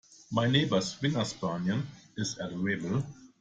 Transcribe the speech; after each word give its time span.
My 0.31 0.47
neighbour’s 0.49 0.93
springer 0.93 1.23
spaniel 1.23 1.83
is 2.17 2.35
adorable 2.39 3.03